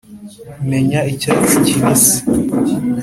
menya 0.69 0.99
icyatsi 1.11 1.55
kibisi, 1.67 2.17